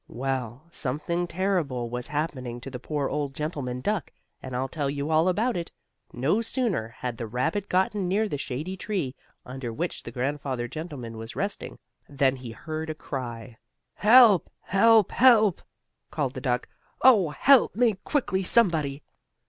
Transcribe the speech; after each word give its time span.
Well, 0.07 0.63
something 0.71 1.27
terrible 1.27 1.87
was 1.87 2.07
happening 2.07 2.59
to 2.61 2.71
the 2.71 2.79
poor 2.79 3.07
old 3.07 3.35
gentleman 3.35 3.81
duck, 3.81 4.11
and 4.41 4.55
I'll 4.55 4.67
tell 4.67 4.89
you 4.89 5.11
all 5.11 5.29
about 5.29 5.55
it. 5.55 5.71
No 6.11 6.41
sooner 6.41 6.87
had 6.87 7.17
the 7.17 7.27
rabbit 7.27 7.69
gotten 7.69 8.07
near 8.07 8.27
the 8.27 8.39
shady 8.39 8.75
tree 8.75 9.13
under 9.45 9.71
which 9.71 10.01
the 10.01 10.09
grandfather 10.09 10.67
gentleman 10.67 11.17
was 11.19 11.35
resting, 11.35 11.77
than 12.09 12.35
he 12.37 12.49
heard 12.49 12.89
a 12.89 12.95
cry: 12.95 13.59
"Help! 13.93 14.49
Help! 14.61 15.11
Help!" 15.11 15.61
called 16.09 16.33
the 16.33 16.41
duck. 16.41 16.67
"Oh, 17.03 17.29
help 17.29 17.75
me 17.75 17.93
quickly, 18.03 18.41
somebody!" 18.41 19.03